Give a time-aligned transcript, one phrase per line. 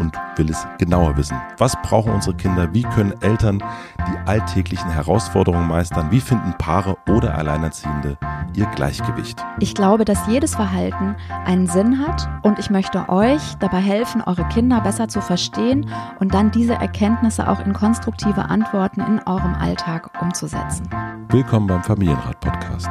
[0.00, 1.36] und will es genauer wissen.
[1.58, 2.72] Was brauchen unsere Kinder?
[2.72, 3.62] Wie können Eltern
[3.98, 6.10] die alltäglichen Herausforderungen meistern?
[6.10, 8.18] Wie finden Paare oder Alleinerziehende
[8.54, 9.44] ihr Gleichgewicht?
[9.60, 14.46] Ich glaube, dass jedes Verhalten einen Sinn hat und ich möchte euch dabei helfen, eure
[14.48, 15.88] Kinder besser zu verstehen
[16.20, 20.88] und dann diese Erkenntnisse auch in konstruktive Antworten in eurem Alltag umzusetzen.
[21.28, 22.88] Willkommen beim Familienrat Podcast.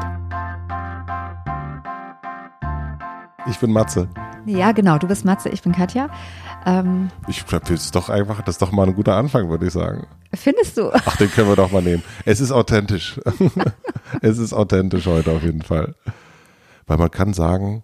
[3.48, 4.08] Ich bin Matze.
[4.45, 6.09] Ja, genau, du bist Matze, ich bin Katja.
[6.66, 9.73] Ähm, ich glaube, ist doch einfach, das ist doch mal ein guter Anfang, würde ich
[9.73, 10.08] sagen.
[10.34, 10.92] Findest du?
[10.92, 12.03] Ach, den können wir doch mal nehmen.
[12.26, 13.20] Es ist authentisch.
[14.22, 15.95] es ist authentisch heute auf jeden Fall.
[16.88, 17.84] Weil man kann sagen,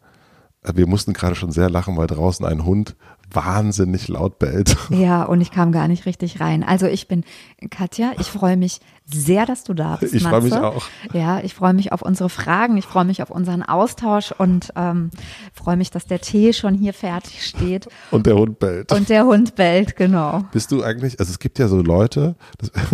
[0.63, 2.95] wir mussten gerade schon sehr lachen, weil draußen ein Hund
[3.33, 4.77] wahnsinnig laut bellt.
[4.91, 6.63] Ja, und ich kam gar nicht richtig rein.
[6.63, 7.23] Also ich bin
[7.69, 10.13] Katja, ich freue mich sehr, dass du da bist.
[10.13, 10.83] Ich freue mich auch.
[11.13, 15.09] Ja, ich freue mich auf unsere Fragen, ich freue mich auf unseren Austausch und ähm,
[15.53, 17.87] freue mich, dass der Tee schon hier fertig steht.
[18.11, 18.91] Und der Hund bellt.
[18.91, 20.45] Und der Hund bellt, genau.
[20.51, 22.35] Bist du eigentlich, also es gibt ja so Leute,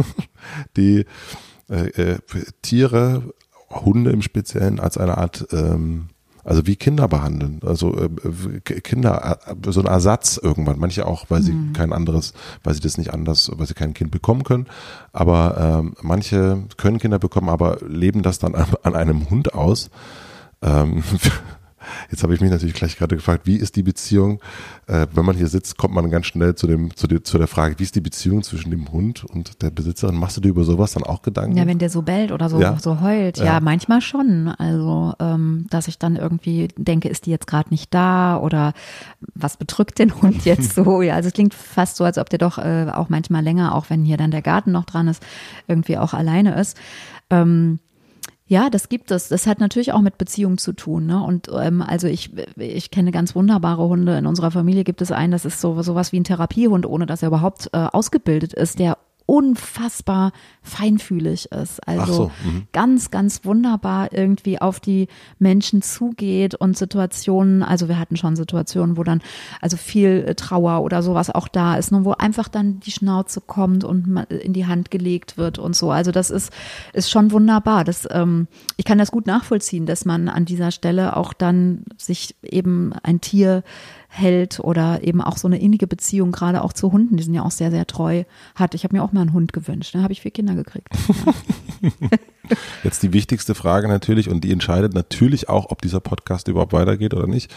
[0.78, 1.06] die
[1.70, 2.18] äh, äh,
[2.62, 3.34] Tiere,
[3.70, 6.10] Hunde im Speziellen als eine Art ähm,
[6.48, 7.60] also wie Kinder behandeln.
[7.66, 10.80] Also äh, Kinder, äh, so ein Ersatz irgendwann.
[10.80, 11.74] Manche auch, weil sie mhm.
[11.74, 14.68] kein anderes, weil sie das nicht anders, weil sie kein Kind bekommen können.
[15.12, 19.90] Aber ähm, manche können Kinder bekommen, aber leben das dann an, an einem Hund aus.
[20.62, 21.04] Ähm,
[22.12, 24.42] Jetzt habe ich mich natürlich gleich gerade gefragt, wie ist die Beziehung,
[24.88, 27.48] äh, wenn man hier sitzt, kommt man ganz schnell zu, dem, zu, der, zu der
[27.48, 30.16] Frage, wie ist die Beziehung zwischen dem Hund und der Besitzerin?
[30.16, 31.58] Machst du dir über sowas dann auch Gedanken?
[31.58, 32.78] Ja, wenn der so bellt oder so, ja.
[32.80, 33.46] so heult, ja.
[33.46, 34.48] ja, manchmal schon.
[34.48, 38.74] Also, ähm, dass ich dann irgendwie denke, ist die jetzt gerade nicht da oder
[39.36, 41.02] was bedrückt den Hund jetzt so?
[41.02, 43.90] Ja, also es klingt fast so, als ob der doch äh, auch manchmal länger, auch
[43.90, 45.24] wenn hier dann der Garten noch dran ist,
[45.68, 46.78] irgendwie auch alleine ist.
[47.30, 47.80] Ähm,
[48.48, 49.28] ja, das gibt es.
[49.28, 51.06] Das hat natürlich auch mit Beziehung zu tun.
[51.06, 51.22] Ne?
[51.22, 54.18] Und ähm, also ich, ich kenne ganz wunderbare Hunde.
[54.18, 57.22] In unserer Familie gibt es einen, das ist so sowas wie ein Therapiehund, ohne dass
[57.22, 58.98] er überhaupt äh, ausgebildet ist, der
[59.28, 60.32] unfassbar
[60.64, 61.86] feinfühlig ist.
[61.86, 62.68] Also so, mhm.
[62.72, 68.96] ganz, ganz wunderbar irgendwie auf die Menschen zugeht und Situationen, also wir hatten schon Situationen,
[68.98, 69.22] wo dann
[69.62, 73.42] also viel äh, Trauer oder sowas auch da ist, ne, wo einfach dann die Schnauze
[73.42, 75.92] kommt und in die Hand gelegt wird und so.
[75.92, 76.54] Also das ist,
[76.94, 77.84] ist schon wunderbar.
[77.84, 82.34] Das, ähm, ich kann das gut nachvollziehen, dass man an dieser Stelle auch dann sich
[82.42, 83.64] eben ein Tier
[84.08, 87.44] hält oder eben auch so eine innige Beziehung, gerade auch zu Hunden, die sind ja
[87.44, 88.24] auch sehr, sehr treu,
[88.56, 88.74] hat.
[88.74, 90.04] Ich habe mir auch mal einen Hund gewünscht, da ne?
[90.04, 90.90] habe ich vier Kinder gekriegt.
[92.84, 97.14] Jetzt die wichtigste Frage natürlich und die entscheidet natürlich auch, ob dieser Podcast überhaupt weitergeht
[97.14, 97.54] oder nicht.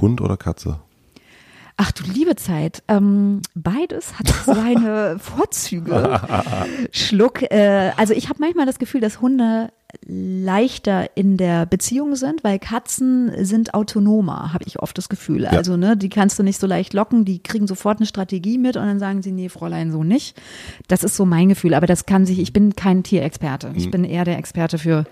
[0.00, 0.80] Hund oder Katze?
[1.80, 6.20] Ach du liebe Zeit, ähm, beides hat seine Vorzüge.
[6.90, 7.42] Schluck.
[7.42, 9.70] Äh, also ich habe manchmal das Gefühl, dass Hunde
[10.06, 15.44] leichter in der Beziehung sind, weil Katzen sind autonomer, habe ich oft das Gefühl.
[15.44, 15.50] Ja.
[15.50, 18.76] Also ne, die kannst du nicht so leicht locken, die kriegen sofort eine Strategie mit
[18.76, 20.38] und dann sagen sie, nee, Fräulein, so nicht.
[20.88, 23.72] Das ist so mein Gefühl, aber das kann sich, ich bin kein Tierexperte.
[23.74, 23.90] Ich mhm.
[23.90, 25.04] bin eher der Experte für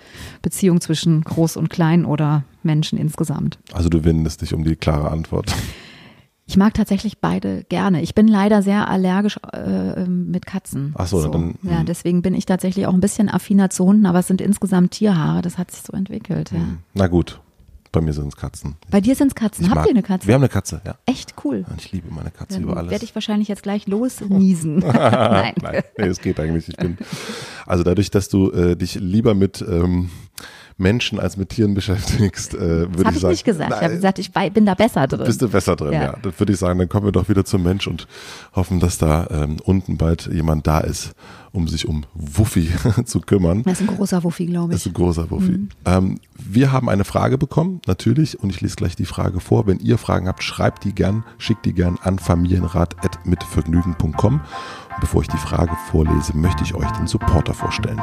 [0.43, 3.59] Beziehung zwischen groß und klein oder Menschen insgesamt.
[3.73, 5.55] Also du wendest dich um die klare Antwort.
[6.49, 8.03] Ich mag tatsächlich beide gerne.
[8.03, 10.95] Ich bin leider sehr allergisch äh, mit Katzen.
[10.97, 11.29] Ach so, so.
[11.29, 11.57] dann.
[11.63, 11.87] Ja, hm.
[11.87, 15.43] deswegen bin ich tatsächlich auch ein bisschen affiner zu Hunden, aber es sind insgesamt Tierhaare.
[15.43, 16.53] Das hat sich so entwickelt.
[16.53, 16.59] Ja.
[16.59, 16.79] Hm.
[16.95, 17.41] Na gut.
[17.97, 18.77] Bei mir sind es Katzen.
[18.91, 19.65] Bei dir sind es Katzen.
[19.65, 20.27] Ich Habt mag, ihr eine Katze?
[20.27, 20.97] Wir haben eine Katze, ja.
[21.07, 21.65] Echt cool.
[21.79, 22.91] Ich liebe meine Katze Dann über alles.
[22.91, 24.79] Werde ich wahrscheinlich jetzt gleich losniesen.
[24.81, 25.55] Nein.
[25.63, 26.69] Nein, nee, es geht eigentlich.
[26.69, 26.99] Ich bin,
[27.65, 30.11] also dadurch, dass du äh, dich lieber mit ähm,
[30.79, 33.07] Menschen als mit Tieren beschäftigst, äh, würde ich sagen.
[33.07, 33.71] Habe ich nicht gesagt.
[33.71, 35.25] Nein, ich habe gesagt, ich bin da besser drin.
[35.25, 36.03] Bist du besser drin, ja.
[36.03, 36.19] ja.
[36.21, 38.07] Das würde ich sagen, dann kommen wir doch wieder zum Mensch und
[38.55, 41.15] hoffen, dass da ähm, unten bald jemand da ist,
[41.53, 42.69] um sich um Wuffi
[43.07, 43.63] zu kümmern.
[43.63, 44.77] Das ist ein großer Wuffi, glaube ich.
[44.77, 45.53] Das ist ein großer Wuffi.
[45.53, 45.71] Mhm.
[45.87, 49.67] Ähm, wir haben eine Frage bekommen, natürlich, und ich lese gleich die Frage vor.
[49.67, 54.43] Wenn ihr Fragen habt, schreibt die gern, schickt die gern an familienrat.mitvergnügen.com.
[55.01, 58.01] Bevor ich die Frage vorlese, möchte ich euch den Supporter vorstellen.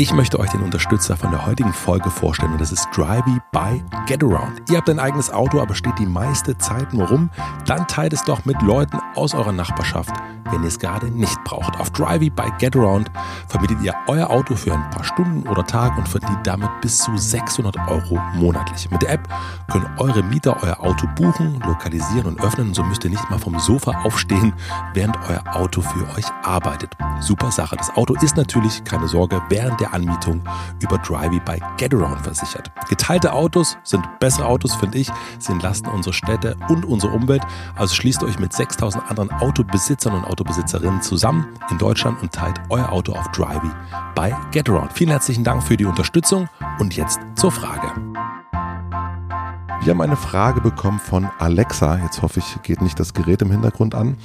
[0.00, 3.84] Ich möchte euch den Unterstützer von der heutigen Folge vorstellen und das ist Drivey by
[4.06, 4.62] Getaround.
[4.70, 7.28] Ihr habt ein eigenes Auto, aber steht die meiste Zeit nur rum?
[7.66, 10.08] Dann teilt es doch mit Leuten aus eurer Nachbarschaft,
[10.50, 11.78] wenn ihr es gerade nicht braucht.
[11.78, 13.10] Auf Drivey by Getaround
[13.46, 17.14] vermietet ihr euer Auto für ein paar Stunden oder Tag und verdient damit bis zu
[17.14, 18.90] 600 Euro monatlich.
[18.90, 19.28] Mit der App
[19.70, 22.72] können eure Mieter euer Auto buchen, lokalisieren und öffnen.
[22.72, 24.54] So müsst ihr nicht mal vom Sofa aufstehen,
[24.94, 26.96] während euer Auto für euch arbeitet.
[27.20, 27.76] Super Sache.
[27.76, 30.42] Das Auto ist natürlich, keine Sorge, während der Anmietung
[30.80, 32.70] über Drivey bei Getaround versichert.
[32.88, 35.10] Geteilte Autos sind bessere Autos, finde ich.
[35.38, 37.42] Sie entlasten unsere Städte und unsere Umwelt.
[37.76, 42.90] Also schließt euch mit 6000 anderen Autobesitzern und Autobesitzerinnen zusammen in Deutschland und teilt euer
[42.90, 43.70] Auto auf Drivey
[44.14, 44.92] bei Getaround.
[44.92, 46.48] Vielen herzlichen Dank für die Unterstützung
[46.78, 48.09] und jetzt zur Frage.
[49.82, 51.98] Wir haben eine Frage bekommen von Alexa.
[52.04, 54.18] Jetzt hoffe ich, geht nicht das Gerät im Hintergrund an.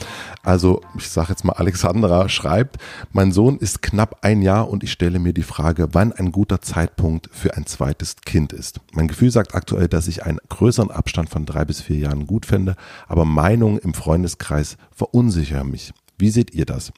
[0.44, 2.76] Also, ich sage jetzt mal, Alexandra schreibt,
[3.14, 6.60] mein Sohn ist knapp ein Jahr und ich stelle mir die Frage, wann ein guter
[6.60, 8.82] Zeitpunkt für ein zweites Kind ist.
[8.92, 12.46] Mein Gefühl sagt aktuell, dass ich einen größeren Abstand von drei bis vier Jahren gut
[12.46, 12.76] fände,
[13.08, 15.94] aber Meinungen im Freundeskreis verunsichern mich.
[16.18, 16.92] Wie seht ihr das?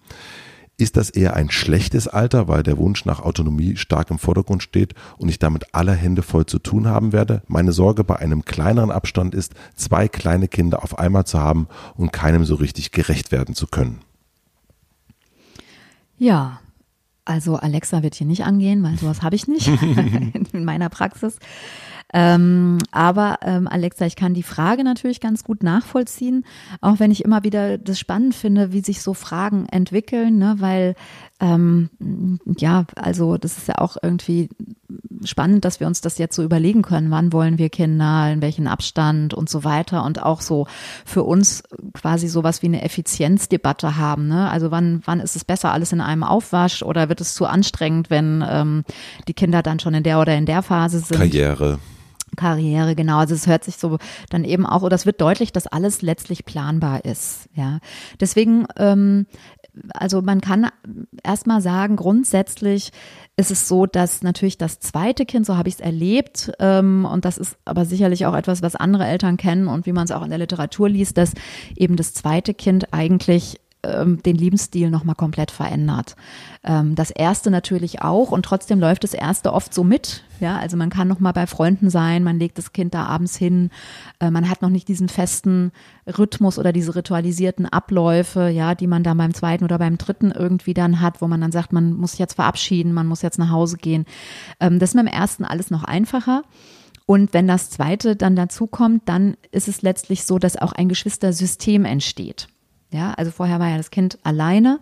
[0.79, 4.93] Ist das eher ein schlechtes Alter, weil der Wunsch nach Autonomie stark im Vordergrund steht
[5.17, 7.41] und ich damit alle Hände voll zu tun haben werde?
[7.47, 12.13] Meine Sorge bei einem kleineren Abstand ist, zwei kleine Kinder auf einmal zu haben und
[12.13, 14.01] keinem so richtig gerecht werden zu können.
[16.19, 16.59] Ja,
[17.25, 19.67] also Alexa wird hier nicht angehen, weil sowas habe ich nicht
[20.53, 21.39] in meiner Praxis.
[22.13, 26.45] Ähm, aber ähm, Alexa, ich kann die Frage natürlich ganz gut nachvollziehen,
[26.79, 30.55] auch wenn ich immer wieder das spannend finde, wie sich so Fragen entwickeln, ne?
[30.59, 30.95] weil
[31.39, 31.89] ähm,
[32.57, 34.49] ja, also das ist ja auch irgendwie
[35.25, 38.67] spannend, dass wir uns das jetzt so überlegen können, wann wollen wir Kinder, in welchen
[38.67, 40.65] Abstand und so weiter und auch so
[41.05, 41.63] für uns
[41.93, 44.27] quasi sowas wie eine Effizienzdebatte haben.
[44.27, 44.49] Ne?
[44.49, 48.09] Also wann, wann ist es besser, alles in einem Aufwasch oder wird es zu anstrengend,
[48.09, 48.83] wenn ähm,
[49.27, 51.17] die Kinder dann schon in der oder in der Phase sind?
[51.17, 51.79] Karriere.
[52.35, 53.19] Karriere, genau.
[53.19, 53.97] Also es hört sich so
[54.29, 57.47] dann eben auch, oder es wird deutlich, dass alles letztlich planbar ist.
[57.53, 57.79] Ja,
[58.19, 59.25] deswegen, ähm,
[59.93, 60.67] also man kann
[61.23, 62.91] erstmal sagen, grundsätzlich
[63.37, 67.23] ist es so, dass natürlich das zweite Kind, so habe ich es erlebt, ähm, und
[67.25, 70.23] das ist aber sicherlich auch etwas, was andere Eltern kennen und wie man es auch
[70.23, 71.33] in der Literatur liest, dass
[71.75, 76.15] eben das zweite Kind eigentlich ähm, den Lebensstil nochmal komplett verändert.
[76.63, 80.23] Ähm, das erste natürlich auch und trotzdem läuft das erste oft so mit.
[80.39, 83.69] Ja, also man kann nochmal bei Freunden sein, man legt das Kind da abends hin,
[84.19, 85.71] äh, man hat noch nicht diesen festen
[86.05, 90.73] Rhythmus oder diese ritualisierten Abläufe, ja, die man da beim zweiten oder beim dritten irgendwie
[90.73, 93.77] dann hat, wo man dann sagt, man muss jetzt verabschieden, man muss jetzt nach Hause
[93.77, 94.05] gehen.
[94.59, 96.43] Ähm, das ist mit dem ersten alles noch einfacher.
[97.05, 100.89] Und wenn das zweite dann dazu kommt, dann ist es letztlich so, dass auch ein
[100.89, 102.49] Geschwistersystem entsteht.
[102.91, 104.79] Ja, also vorher war ja das Kind alleine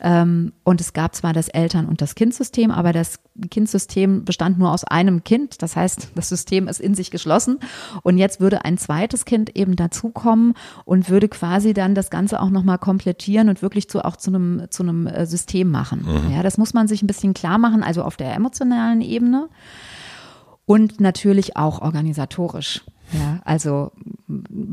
[0.00, 3.20] ähm, und es gab zwar das Eltern- und das Kindsystem, aber das
[3.50, 5.62] Kindsystem bestand nur aus einem Kind.
[5.62, 7.60] Das heißt, das System ist in sich geschlossen
[8.02, 10.54] und jetzt würde ein zweites Kind eben dazukommen
[10.84, 14.66] und würde quasi dann das Ganze auch nochmal komplettieren und wirklich zu, auch zu einem,
[14.70, 16.04] zu einem äh, System machen.
[16.06, 16.32] Mhm.
[16.32, 19.48] Ja, das muss man sich ein bisschen klar machen, also auf der emotionalen Ebene
[20.66, 22.82] und natürlich auch organisatorisch.
[23.12, 23.92] Ja, also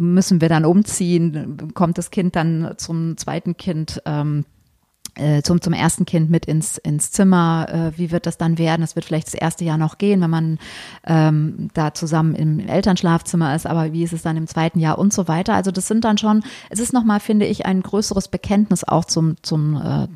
[0.02, 4.46] müssen wir dann umziehen, kommt das Kind dann zum zweiten Kind, ähm,
[5.16, 8.82] äh, zum, zum ersten Kind mit ins, ins Zimmer, äh, wie wird das dann werden?
[8.82, 10.60] Es wird vielleicht das erste Jahr noch gehen, wenn man
[11.06, 15.14] ähm, da zusammen im Elternschlafzimmer ist, aber wie ist es dann im zweiten Jahr und
[15.14, 15.54] so weiter?
[15.54, 19.36] Also das sind dann schon, es ist nochmal, finde ich, ein größeres Bekenntnis auch zum,
[19.42, 20.08] zum äh,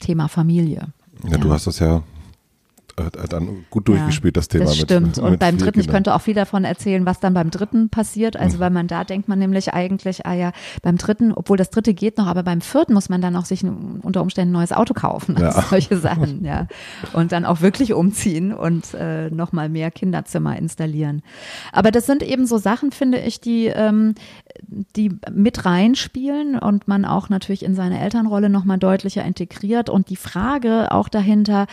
[0.00, 0.88] Thema Familie.
[1.24, 2.02] Ja, ja, du hast das ja
[3.28, 4.64] dann gut durchgespielt, ja, das Thema.
[4.66, 5.16] Das stimmt.
[5.16, 5.80] Mit, und mit beim dritten, Kindern.
[5.80, 8.36] ich könnte auch viel davon erzählen, was dann beim dritten passiert.
[8.36, 8.60] Also, mhm.
[8.60, 10.52] weil man da denkt man nämlich eigentlich, ah ja,
[10.82, 13.64] beim dritten, obwohl das dritte geht noch, aber beim vierten muss man dann auch sich
[13.64, 15.36] unter Umständen ein neues Auto kaufen.
[15.36, 15.66] Also ja.
[15.70, 16.66] solche Sachen, ja.
[17.12, 21.22] Und dann auch wirklich umziehen und äh, nochmal mehr Kinderzimmer installieren.
[21.72, 24.14] Aber das sind eben so Sachen, finde ich, die, ähm,
[24.66, 29.88] die mit reinspielen und man auch natürlich in seine Elternrolle nochmal deutlicher integriert.
[29.88, 31.66] Und die Frage auch dahinter,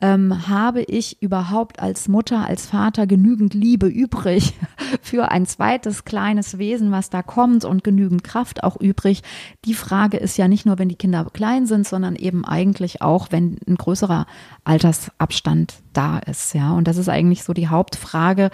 [0.00, 4.54] ähm, habe ich überhaupt als Mutter, als Vater genügend Liebe übrig
[5.02, 9.22] für ein zweites kleines Wesen, was da kommt und genügend Kraft auch übrig?
[9.64, 13.28] Die Frage ist ja nicht nur, wenn die Kinder klein sind, sondern eben eigentlich auch,
[13.30, 14.26] wenn ein größerer
[14.64, 16.72] Altersabstand da ist, ja.
[16.72, 18.50] Und das ist eigentlich so die Hauptfrage.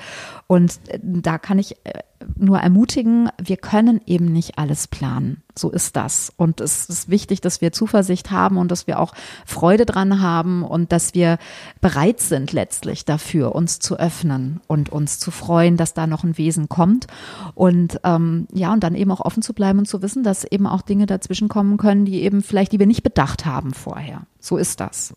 [0.47, 2.01] Und äh, da kann ich äh,
[2.37, 5.43] nur ermutigen, wir können eben nicht alles planen.
[5.57, 6.33] So ist das.
[6.37, 9.13] Und es ist wichtig, dass wir Zuversicht haben und dass wir auch
[9.45, 11.39] Freude dran haben und dass wir
[11.81, 16.39] bereit sind letztlich dafür, uns zu öffnen und uns zu freuen, dass da noch ein
[16.39, 17.07] Wesen kommt.
[17.55, 20.67] Und ähm, ja, und dann eben auch offen zu bleiben und zu wissen, dass eben
[20.67, 24.23] auch Dinge dazwischen kommen können, die eben vielleicht, die wir nicht bedacht haben vorher.
[24.41, 25.15] So ist das.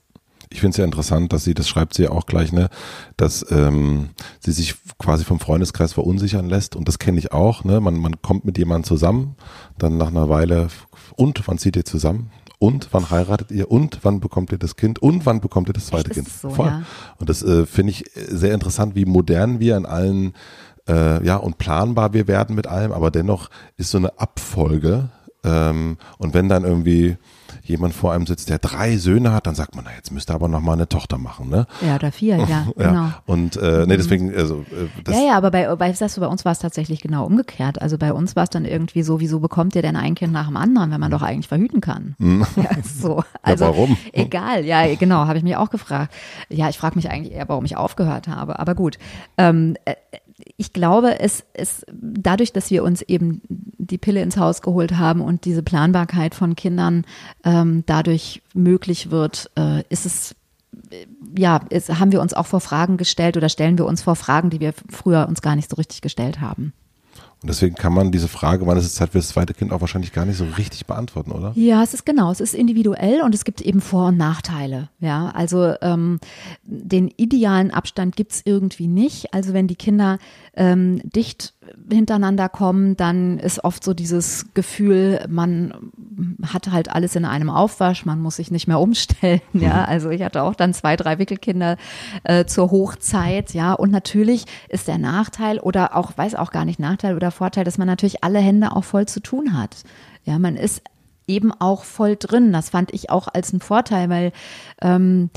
[0.51, 2.69] Ich finde es ja interessant, dass sie, das schreibt sie ja auch gleich, ne,
[3.17, 7.79] dass ähm, sie sich quasi vom Freundeskreis verunsichern lässt und das kenne ich auch, ne,
[7.79, 9.35] man, man kommt mit jemandem zusammen,
[9.77, 10.67] dann nach einer Weile
[11.15, 12.31] und wann zieht ihr zusammen?
[12.59, 13.71] Und wann heiratet ihr?
[13.71, 14.99] Und wann bekommt ihr das Kind?
[14.99, 16.29] Und wann bekommt ihr das zweite Kind?
[16.29, 16.67] So, Voll.
[16.67, 16.83] Ja.
[17.17, 20.33] Und das äh, finde ich sehr interessant, wie modern wir in allen
[20.87, 25.09] äh, ja und planbar wir werden mit allem, aber dennoch ist so eine Abfolge
[25.43, 27.17] ähm, und wenn dann irgendwie
[27.63, 30.47] jemand vor einem sitzt, der drei Söhne hat, dann sagt man, na, jetzt müsste aber
[30.47, 31.67] noch mal eine Tochter machen, ne?
[31.85, 32.89] Ja, oder vier, ja, ja.
[32.89, 33.09] genau.
[33.25, 36.27] Und äh, nee, deswegen, also äh, das Ja, ja, aber bei, bei, sagst du, bei
[36.27, 37.81] uns war es tatsächlich genau umgekehrt.
[37.81, 40.47] Also bei uns war es dann irgendwie so, wieso bekommt ihr denn ein Kind nach
[40.47, 42.15] dem anderen, wenn man doch eigentlich verhüten kann?
[42.17, 42.45] Mhm.
[42.55, 43.23] ja, so.
[43.41, 43.97] Also ja, warum?
[44.13, 46.13] egal, ja, genau, habe ich mich auch gefragt.
[46.49, 48.97] Ja, ich frage mich eigentlich eher, warum ich aufgehört habe, aber gut.
[49.37, 49.95] Ähm, äh,
[50.57, 53.41] ich glaube, es ist dadurch, dass wir uns eben
[53.81, 57.05] die Pille ins Haus geholt haben und diese Planbarkeit von Kindern
[57.43, 60.35] ähm, dadurch möglich wird, äh, ist es
[61.37, 64.49] ja, ist, haben wir uns auch vor Fragen gestellt oder stellen wir uns vor Fragen,
[64.49, 66.73] die wir früher uns gar nicht so richtig gestellt haben.
[67.41, 69.81] Und deswegen kann man diese Frage, wann ist es Zeit für das zweite Kind, auch
[69.81, 71.53] wahrscheinlich gar nicht so richtig beantworten, oder?
[71.55, 74.89] Ja, es ist genau, es ist individuell und es gibt eben Vor- und Nachteile.
[74.99, 76.19] Ja, also ähm,
[76.63, 79.33] den idealen Abstand gibt's irgendwie nicht.
[79.33, 80.19] Also wenn die Kinder
[80.55, 81.55] ähm, dicht
[81.91, 85.91] hintereinander kommen, dann ist oft so dieses Gefühl, man
[86.43, 89.41] hat halt alles in einem Aufwasch, man muss sich nicht mehr umstellen.
[89.53, 89.85] Ja, mhm.
[89.87, 91.77] also ich hatte auch dann zwei, drei Wickelkinder
[92.23, 93.53] äh, zur Hochzeit.
[93.53, 97.63] Ja, und natürlich ist der Nachteil oder auch, weiß auch gar nicht Nachteil oder Vorteil,
[97.63, 99.83] dass man natürlich alle Hände auch voll zu tun hat.
[100.23, 100.81] Ja, man ist
[101.31, 102.51] eben auch voll drin.
[102.53, 104.31] Das fand ich auch als einen Vorteil, weil
[104.81, 105.29] ähm,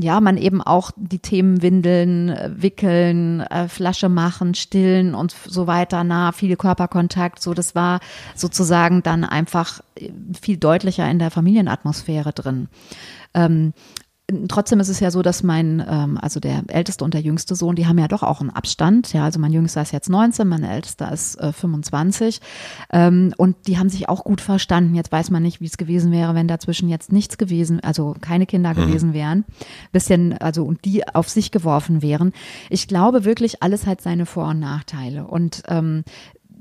[0.00, 5.66] ja, man eben auch die Themen Windeln, äh, Wickeln, äh, Flasche machen, stillen und so
[5.66, 8.00] weiter, nah, viel Körperkontakt, so das war
[8.34, 10.10] sozusagen dann einfach äh,
[10.40, 12.68] viel deutlicher in der Familienatmosphäre drin.
[13.34, 13.72] Ähm,
[14.48, 17.76] trotzdem ist es ja so, dass mein, ähm, also der älteste und der jüngste Sohn,
[17.76, 19.12] die haben ja doch auch einen Abstand.
[19.12, 22.40] Ja, also mein jüngster ist jetzt 19, mein ältester ist äh, 25.
[22.92, 24.94] Ähm, und die haben sich auch gut verstanden.
[24.94, 28.46] Jetzt weiß man nicht, wie es gewesen wäre, wenn dazwischen jetzt nichts gewesen, also keine
[28.46, 28.86] Kinder mhm.
[28.86, 29.44] gewesen wären.
[29.92, 32.32] Bisschen, also und die auf sich geworfen wären.
[32.68, 35.26] Ich glaube wirklich, alles hat seine Vor- und Nachteile.
[35.26, 36.04] Und ähm,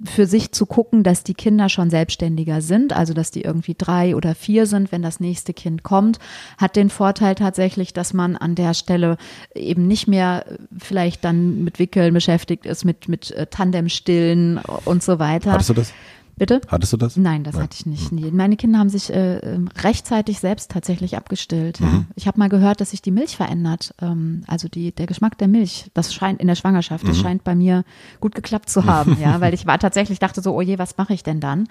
[0.06, 4.16] für sich zu gucken, dass die Kinder schon selbstständiger sind, also dass die irgendwie drei
[4.16, 6.20] oder vier sind, wenn das nächste Kind kommt,
[6.58, 9.18] hat den Vorteil tatsächlich, dass man an der Stelle
[9.54, 10.46] eben nicht mehr
[10.78, 15.54] vielleicht dann mit Wickeln beschäftigt ist, mit, mit äh, Tandemstillen und so weiter.
[15.54, 15.94] Hattest du das?
[16.40, 16.62] Bitte?
[16.70, 17.18] Hattest du das?
[17.18, 17.64] Nein, das Nein.
[17.64, 18.12] hatte ich nicht.
[18.14, 18.32] Nee.
[18.32, 21.82] Meine Kinder haben sich äh, ähm, rechtzeitig selbst tatsächlich abgestillt.
[21.82, 21.88] Ja.
[21.88, 22.08] Mhm.
[22.16, 23.94] Ich habe mal gehört, dass sich die Milch verändert.
[24.02, 27.10] Ähm, also die, der Geschmack der Milch, das scheint in der Schwangerschaft, mhm.
[27.10, 27.84] das scheint bei mir
[28.22, 31.14] gut geklappt zu haben, ja, weil ich war tatsächlich dachte so, oh je, was mache
[31.14, 31.68] ich denn dann?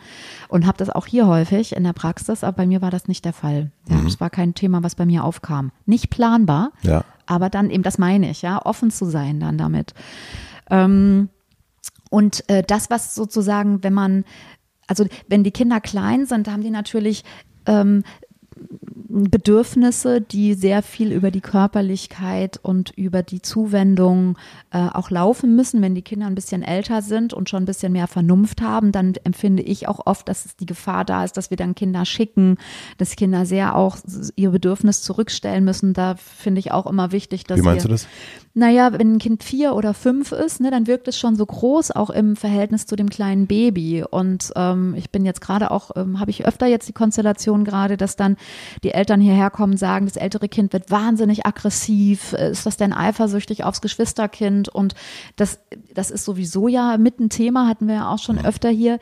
[0.48, 3.25] Und habe das auch hier häufig in der Praxis, aber bei mir war das nicht
[3.25, 3.70] der Fall.
[3.88, 4.04] Ja, mhm.
[4.04, 5.72] Das war kein Thema, was bei mir aufkam.
[5.87, 7.04] Nicht planbar, ja.
[7.25, 9.94] aber dann eben, das meine ich, ja, offen zu sein dann damit.
[10.68, 11.30] Ähm,
[12.10, 14.25] und äh, das, was sozusagen, wenn man
[14.88, 17.23] also wenn die Kinder klein sind, haben die natürlich
[17.66, 18.02] ähm,
[19.08, 24.36] Bedürfnisse, die sehr viel über die Körperlichkeit und über die Zuwendung
[24.70, 25.80] äh, auch laufen müssen.
[25.80, 29.14] Wenn die Kinder ein bisschen älter sind und schon ein bisschen mehr Vernunft haben, dann
[29.24, 32.58] empfinde ich auch oft, dass es die Gefahr da ist, dass wir dann Kinder schicken,
[32.98, 33.96] dass Kinder sehr auch
[34.36, 35.94] ihr Bedürfnis zurückstellen müssen.
[35.94, 38.06] Da finde ich auch immer wichtig, dass Wie meinst wir, du das?
[38.54, 41.92] Naja, wenn ein Kind vier oder fünf ist, ne, dann wirkt es schon so groß,
[41.92, 44.02] auch im Verhältnis zu dem kleinen Baby.
[44.02, 47.96] Und ähm, ich bin jetzt gerade auch, ähm, habe ich öfter jetzt die Konstellation gerade,
[47.96, 48.36] dass dann
[48.83, 53.64] die Eltern hierher kommen, sagen, das ältere Kind wird wahnsinnig aggressiv, ist das denn eifersüchtig
[53.64, 54.69] aufs Geschwisterkind?
[54.69, 54.95] Und
[55.37, 55.61] das,
[55.95, 58.99] das ist sowieso ja mit ein Thema, hatten wir ja auch schon öfter hier.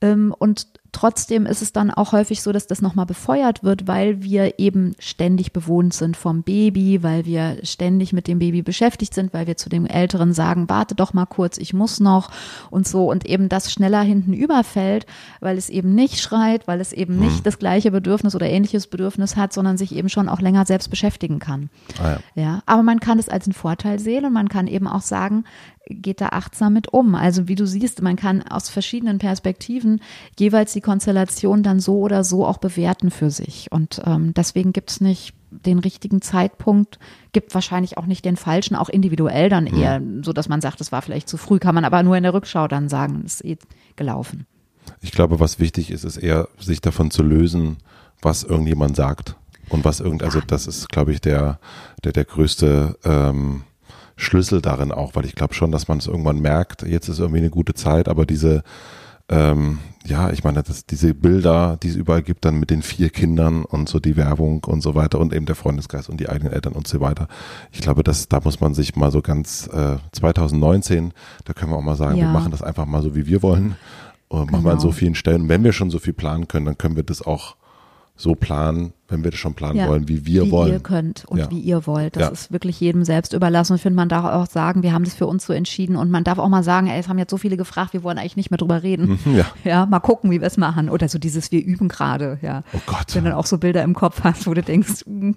[0.00, 4.22] Ähm, und Trotzdem ist es dann auch häufig so, dass das nochmal befeuert wird, weil
[4.22, 9.34] wir eben ständig bewohnt sind vom Baby, weil wir ständig mit dem Baby beschäftigt sind,
[9.34, 12.30] weil wir zu dem Älteren sagen, warte doch mal kurz, ich muss noch
[12.70, 15.06] und so und eben das schneller hinten überfällt,
[15.40, 17.42] weil es eben nicht schreit, weil es eben nicht hm.
[17.44, 21.38] das gleiche Bedürfnis oder ähnliches Bedürfnis hat, sondern sich eben schon auch länger selbst beschäftigen
[21.38, 21.68] kann.
[22.02, 22.42] Ah ja.
[22.42, 25.44] ja, aber man kann es als einen Vorteil sehen und man kann eben auch sagen,
[25.88, 27.14] geht da achtsam mit um.
[27.14, 30.00] Also wie du siehst, man kann aus verschiedenen Perspektiven
[30.38, 33.72] jeweils die Konstellation dann so oder so auch bewerten für sich.
[33.72, 36.98] Und ähm, deswegen gibt es nicht den richtigen Zeitpunkt,
[37.32, 39.80] gibt wahrscheinlich auch nicht den falschen, auch individuell dann mhm.
[39.80, 42.22] eher, so dass man sagt, es war vielleicht zu früh, kann man aber nur in
[42.22, 43.58] der Rückschau dann sagen, es ist eh
[43.96, 44.46] gelaufen.
[45.00, 47.78] Ich glaube, was wichtig ist, ist eher, sich davon zu lösen,
[48.20, 49.36] was irgendjemand sagt.
[49.68, 51.58] Und was irgend, also das ist, glaube ich, der,
[52.02, 53.64] der, der größte ähm,
[54.18, 57.38] Schlüssel darin auch, weil ich glaube schon, dass man es irgendwann merkt, jetzt ist irgendwie
[57.38, 58.62] eine gute Zeit, aber diese
[59.30, 63.10] ähm, ja, ich meine, das, diese Bilder, die es überall gibt, dann mit den vier
[63.10, 66.52] Kindern und so die Werbung und so weiter und eben der Freundeskreis und die eigenen
[66.52, 67.28] Eltern und so weiter.
[67.70, 71.12] Ich glaube, dass da muss man sich mal so ganz äh, 2019,
[71.44, 72.24] da können wir auch mal sagen, ja.
[72.24, 73.76] wir machen das einfach mal so, wie wir wollen.
[74.28, 74.52] Und genau.
[74.52, 75.42] machen wir an so vielen Stellen.
[75.42, 77.56] Und wenn wir schon so viel planen können, dann können wir das auch
[78.18, 80.70] so planen, wenn wir das schon planen ja, wollen, wie wir wie wollen.
[80.70, 81.50] Wie ihr könnt und ja.
[81.50, 82.16] wie ihr wollt.
[82.16, 82.28] Das ja.
[82.30, 83.72] ist wirklich jedem selbst überlassen.
[83.72, 85.94] Und ich finde, man darf auch sagen, wir haben das für uns so entschieden.
[85.94, 88.18] Und man darf auch mal sagen, ey, es haben jetzt so viele gefragt, wir wollen
[88.18, 89.20] eigentlich nicht mehr drüber reden.
[89.24, 89.44] Mhm, ja.
[89.62, 90.90] ja, mal gucken, wie wir es machen.
[90.90, 92.64] Oder so dieses, wir üben gerade, ja.
[92.72, 93.14] Oh Gott.
[93.14, 95.36] Wenn du dann auch so Bilder im Kopf hast, wo du denkst, hm,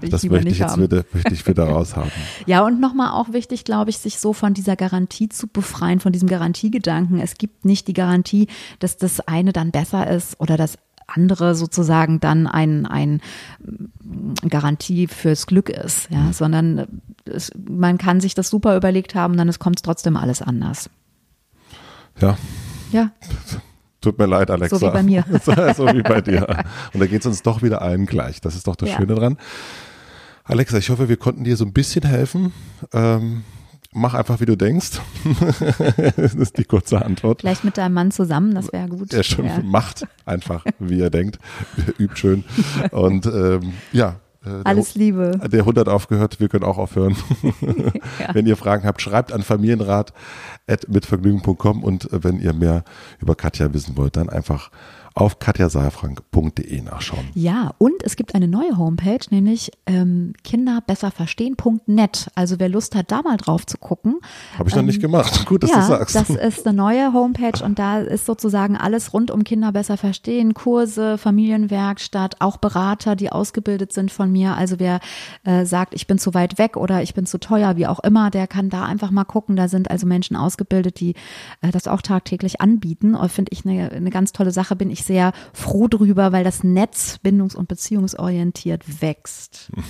[0.00, 0.82] das möchte ich jetzt haben.
[0.82, 2.10] wieder, möchte ich wieder raushaben.
[2.46, 6.12] ja, und nochmal auch wichtig, glaube ich, sich so von dieser Garantie zu befreien, von
[6.12, 7.20] diesem Garantiegedanken.
[7.20, 8.48] Es gibt nicht die Garantie,
[8.80, 10.76] dass das eine dann besser ist oder das
[11.06, 13.20] andere sozusagen dann ein, ein
[14.48, 16.32] Garantie fürs Glück ist, ja, mhm.
[16.32, 20.90] sondern es, man kann sich das super überlegt haben, dann kommt trotzdem alles anders.
[22.20, 22.36] Ja.
[22.92, 23.10] Ja.
[24.00, 24.78] Tut mir leid, Alexa.
[24.78, 25.24] So wie bei mir.
[25.76, 26.64] so wie bei dir.
[26.92, 28.40] Und da geht es uns doch wieder allen gleich.
[28.40, 28.96] Das ist doch das ja.
[28.96, 29.36] Schöne dran.
[30.44, 32.52] Alexa, ich hoffe, wir konnten dir so ein bisschen helfen.
[32.92, 33.42] Ähm,
[33.96, 35.00] mach einfach, wie du denkst.
[36.16, 37.40] das ist die kurze Antwort.
[37.40, 39.12] Vielleicht mit deinem Mann zusammen, das wäre gut.
[39.12, 39.60] Er schon ja.
[39.64, 41.40] macht einfach, wie er denkt.
[41.98, 42.44] Übt schön.
[42.92, 44.20] Und ähm, ja.
[44.44, 45.40] Äh, Alles Liebe.
[45.50, 47.16] Der 100 aufgehört, wir können auch aufhören.
[47.42, 47.50] ja.
[48.34, 52.84] Wenn ihr Fragen habt, schreibt an familienrat.mitvergnügen.com und äh, wenn ihr mehr
[53.18, 54.70] über Katja wissen wollt, dann einfach
[55.16, 57.30] auf katjasaalfrank.de nachschauen.
[57.32, 62.30] Ja, und es gibt eine neue Homepage, nämlich ähm, kinderbesserverstehen.net.
[62.34, 64.20] Also wer Lust hat, da mal drauf zu gucken.
[64.58, 65.46] Habe ich ähm, noch nicht gemacht.
[65.46, 66.14] Gut, dass ja, du sagst.
[66.14, 70.52] Das ist eine neue Homepage und da ist sozusagen alles rund um Kinder besser verstehen.
[70.52, 74.54] Kurse, Familienwerkstatt, auch Berater, die ausgebildet sind von mir.
[74.54, 75.00] Also wer
[75.44, 78.30] äh, sagt, ich bin zu weit weg oder ich bin zu teuer, wie auch immer,
[78.30, 79.56] der kann da einfach mal gucken.
[79.56, 81.14] Da sind also Menschen ausgebildet, die
[81.62, 83.16] äh, das auch tagtäglich anbieten.
[83.30, 84.76] Finde ich eine, eine ganz tolle Sache.
[84.76, 89.70] Bin ich sehr froh drüber, weil das Netz bindungs- und beziehungsorientiert wächst.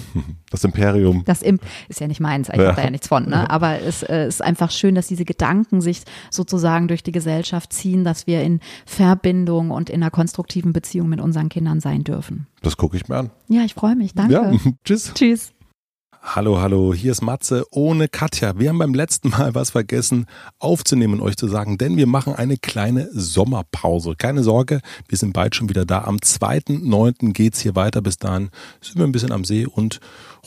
[0.50, 1.24] Das Imperium.
[1.24, 2.68] Das Imp ist ja nicht meins, ich ja.
[2.68, 3.50] habe da ja nichts von, ne?
[3.50, 8.04] aber es äh, ist einfach schön, dass diese Gedanken sich sozusagen durch die Gesellschaft ziehen,
[8.04, 12.46] dass wir in Verbindung und in einer konstruktiven Beziehung mit unseren Kindern sein dürfen.
[12.62, 13.30] Das gucke ich mir an.
[13.48, 14.14] Ja, ich freue mich.
[14.14, 14.34] Danke.
[14.34, 14.52] Ja,
[14.84, 15.12] tschüss.
[15.14, 15.52] Tschüss.
[16.28, 18.58] Hallo, hallo, hier ist Matze ohne Katja.
[18.58, 20.26] Wir haben beim letzten Mal was vergessen
[20.58, 24.16] aufzunehmen und euch zu sagen, denn wir machen eine kleine Sommerpause.
[24.18, 26.02] Keine Sorge, wir sind bald schon wieder da.
[26.02, 27.32] Am 2.9.
[27.32, 28.02] geht's hier weiter.
[28.02, 30.00] Bis dahin sind wir ein bisschen am See und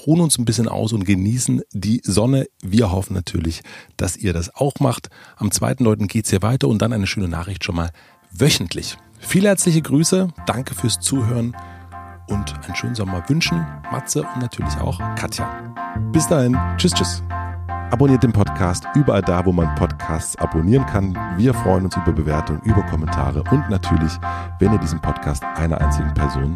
[0.05, 2.47] ruhen uns ein bisschen aus und genießen die Sonne.
[2.61, 3.61] Wir hoffen natürlich,
[3.95, 5.09] dass ihr das auch macht.
[5.37, 6.07] Am 2.9.
[6.07, 7.89] geht's hier weiter und dann eine schöne Nachricht schon mal
[8.31, 8.97] wöchentlich.
[9.19, 11.55] Viele herzliche Grüße, danke fürs Zuhören
[12.29, 15.49] und einen schönen Sommer wünschen Matze und natürlich auch Katja.
[16.11, 17.23] Bis dahin, tschüss, tschüss.
[17.91, 21.17] Abonniert den Podcast überall da, wo man Podcasts abonnieren kann.
[21.37, 24.13] Wir freuen uns über Bewertungen, über Kommentare und natürlich,
[24.59, 26.55] wenn ihr diesen Podcast einer einzigen Person